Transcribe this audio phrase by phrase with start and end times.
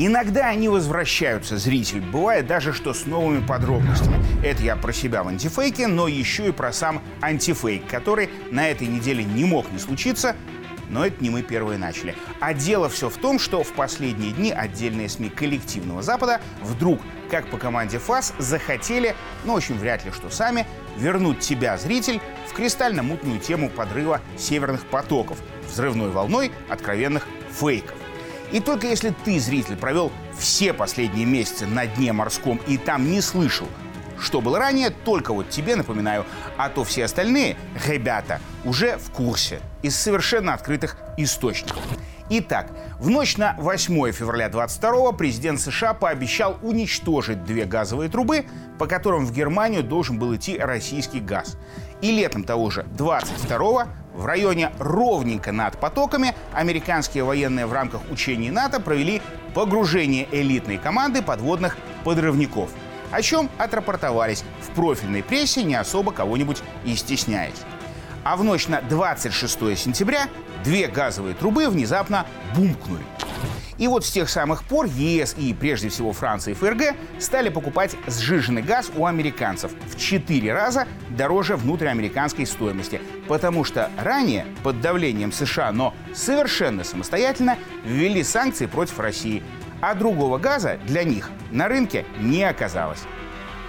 [0.00, 2.00] Иногда они возвращаются, зритель.
[2.00, 4.24] Бывает даже, что с новыми подробностями.
[4.44, 8.86] Это я про себя в антифейке, но еще и про сам антифейк, который на этой
[8.86, 10.36] неделе не мог не случиться,
[10.88, 12.14] но это не мы первые начали.
[12.38, 17.50] А дело все в том, что в последние дни отдельные СМИ коллективного Запада вдруг, как
[17.50, 20.64] по команде ФАС, захотели, ну, очень вряд ли что сами,
[20.96, 25.38] вернуть тебя, зритель, в кристально-мутную тему подрыва северных потоков,
[25.68, 27.97] взрывной волной откровенных фейков.
[28.52, 33.20] И только если ты, зритель, провел все последние месяцы на дне морском и там не
[33.20, 33.68] слышал,
[34.18, 36.24] что было ранее, только вот тебе напоминаю,
[36.56, 41.82] а то все остальные, ребята, уже в курсе из совершенно открытых источников.
[42.30, 48.44] Итак, в ночь на 8 февраля 22 президент США пообещал уничтожить две газовые трубы,
[48.78, 51.56] по которым в Германию должен был идти российский газ.
[52.02, 53.88] И летом того же 22
[54.18, 59.22] в районе ровненько над потоками американские военные в рамках учений НАТО провели
[59.54, 62.68] погружение элитной команды подводных подрывников,
[63.12, 67.62] о чем отрапортовались в профильной прессе, не особо кого-нибудь и стесняясь.
[68.24, 70.26] А в ночь на 26 сентября
[70.64, 73.04] две газовые трубы внезапно бумкнули.
[73.78, 77.96] И вот с тех самых пор ЕС и прежде всего Франция и ФРГ стали покупать
[78.08, 85.32] сжиженный газ у американцев в 4 раза дороже внутриамериканской стоимости, потому что ранее под давлением
[85.32, 89.42] США, но совершенно самостоятельно ввели санкции против России,
[89.80, 93.02] а другого газа для них на рынке не оказалось.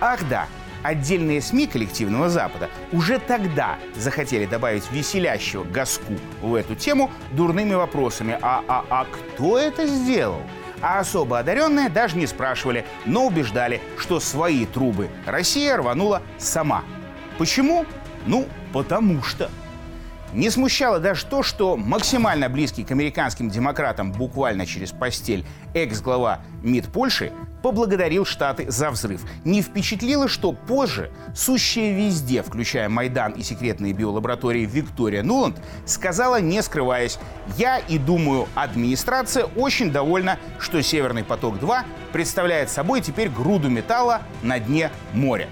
[0.02, 0.48] Ах да,
[0.84, 8.38] Отдельные СМИ коллективного Запада уже тогда захотели добавить веселящего газку в эту тему дурными вопросами
[8.42, 10.42] «А, а, а кто это сделал?»
[10.82, 16.84] А особо одаренные даже не спрашивали, но убеждали, что свои трубы Россия рванула сама.
[17.38, 17.86] Почему?
[18.26, 19.50] Ну, потому что.
[20.34, 26.92] Не смущало даже то, что максимально близкий к американским демократам буквально через постель экс-глава МИД
[26.92, 27.32] Польши
[27.64, 29.22] поблагодарил Штаты за взрыв.
[29.44, 36.62] Не впечатлило, что позже сущая везде, включая Майдан и секретные биолаборатории Виктория Нуланд, сказала, не
[36.62, 37.20] скрываясь,
[37.58, 44.60] «Я и думаю, администрация очень довольна, что «Северный поток-2» представляет собой теперь груду металла на
[44.60, 45.50] дне моря».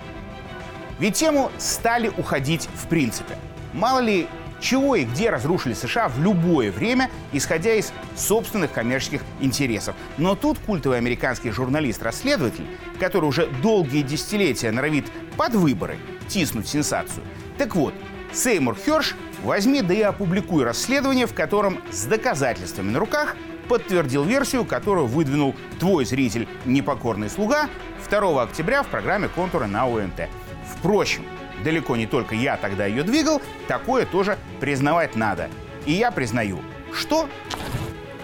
[1.00, 3.38] Ведь тему стали уходить в принципе.
[3.74, 4.28] Мало ли
[4.60, 9.96] чего и где разрушили США в любое время, исходя из собственных коммерческих интересов.
[10.18, 12.68] Но тут культовый американский журналист-расследователь,
[13.00, 15.98] который уже долгие десятилетия норовит под выборы
[16.28, 17.24] тиснуть сенсацию.
[17.58, 17.94] Так вот,
[18.34, 23.36] Сеймур Херш возьми да и опубликуй расследование, в котором с доказательствами на руках
[23.68, 27.70] подтвердил версию, которую выдвинул твой зритель «Непокорный слуга»
[28.10, 30.30] 2 октября в программе «Контуры» на ОНТ.
[30.78, 31.26] Впрочем,
[31.64, 35.50] далеко не только я тогда ее двигал, такое тоже признавать надо.
[35.86, 36.60] И я признаю.
[36.94, 37.30] Что?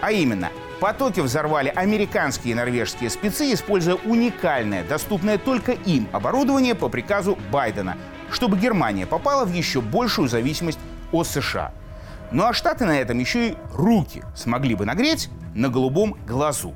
[0.00, 0.50] А именно,
[0.80, 7.96] потоки взорвали американские и норвежские спецы, используя уникальное, доступное только им оборудование по приказу Байдена,
[8.30, 10.78] чтобы Германия попала в еще большую зависимость
[11.12, 11.72] от США.
[12.32, 16.74] Ну а Штаты на этом еще и руки смогли бы нагреть на голубом глазу.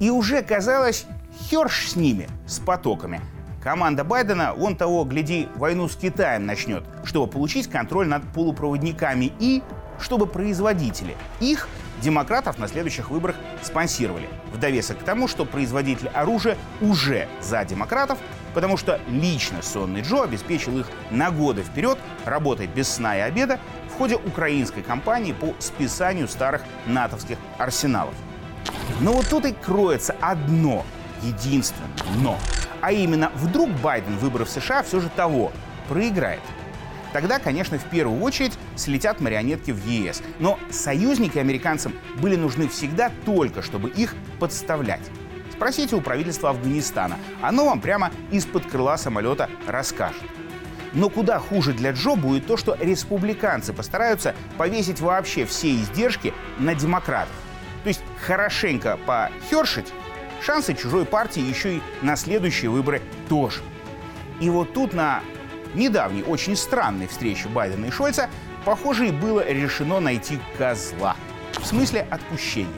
[0.00, 1.06] И уже казалось,
[1.48, 3.20] Херш с ними, с потоками–
[3.66, 9.60] Команда Байдена, он того, гляди, войну с Китаем начнет, чтобы получить контроль над полупроводниками и
[9.98, 11.68] чтобы производители их
[12.00, 13.34] демократов на следующих выборах
[13.64, 14.28] спонсировали.
[14.52, 18.20] В довесок к тому, что производитель оружия уже за демократов,
[18.54, 23.58] потому что лично Сонный Джо обеспечил их на годы вперед работать без сна и обеда
[23.92, 28.14] в ходе украинской кампании по списанию старых натовских арсеналов.
[29.00, 30.86] Но вот тут и кроется одно
[31.24, 31.90] единственное
[32.22, 32.38] «но».
[32.86, 35.50] А именно, вдруг Байден выборы в США все же того
[35.88, 36.38] проиграет.
[37.12, 40.22] Тогда, конечно, в первую очередь слетят марионетки в ЕС.
[40.38, 45.00] Но союзники американцам были нужны всегда только, чтобы их подставлять.
[45.50, 47.16] Спросите у правительства Афганистана.
[47.42, 50.22] Оно вам прямо из-под крыла самолета расскажет.
[50.92, 56.72] Но куда хуже для Джо будет то, что республиканцы постараются повесить вообще все издержки на
[56.76, 57.34] демократов.
[57.82, 59.92] То есть хорошенько похершить
[60.42, 63.60] шансы чужой партии еще и на следующие выборы тоже.
[64.40, 65.22] И вот тут на
[65.74, 68.28] недавней, очень странной встрече Байдена и Шольца,
[68.64, 71.16] похоже, и было решено найти козла.
[71.52, 72.70] В смысле отпущения.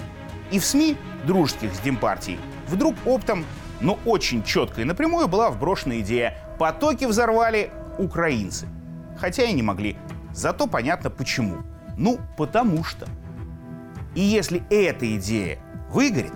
[0.51, 2.39] И в СМИ, дружеских с Демпартией,
[2.69, 3.45] вдруг оптом,
[3.81, 8.67] но очень четко и напрямую была вброшена идея «потоки взорвали украинцы».
[9.19, 9.97] Хотя и не могли.
[10.33, 11.59] Зато понятно почему.
[11.97, 13.07] Ну, потому что.
[14.15, 15.59] И если эта идея
[15.91, 16.33] выгорит,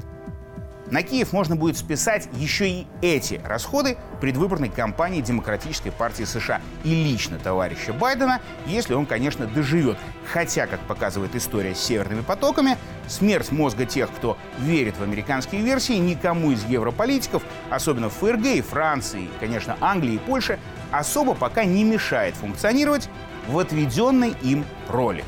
[0.93, 6.91] на Киев можно будет списать еще и эти расходы предвыборной кампании Демократической партии США и
[6.91, 9.97] лично товарища Байдена, если он, конечно, доживет.
[10.31, 12.77] Хотя, как показывает история с северными потоками,
[13.09, 18.61] смерть мозга тех, кто верит в американские версии, никому из европолитиков, особенно в ФРГ и
[18.61, 20.59] Франции, конечно, Англии и Польше,
[20.91, 23.09] особо пока не мешает функционировать
[23.49, 25.25] в отведенной им роли.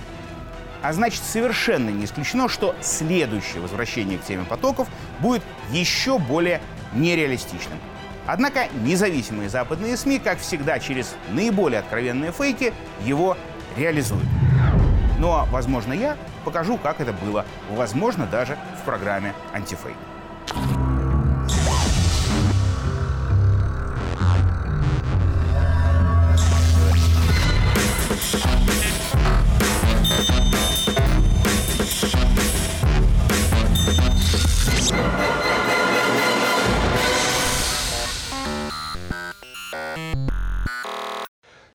[0.85, 4.87] А значит, совершенно не исключено, что следующее возвращение к теме потоков
[5.19, 6.61] будет еще более
[6.93, 7.79] нереалистичным.
[8.27, 13.39] Однако независимые западные СМИ, как всегда, через наиболее откровенные фейки его
[13.79, 14.27] реализуют.
[15.19, 19.97] Ну а, возможно, я покажу, как это было, возможно, даже в программе «Антифейк».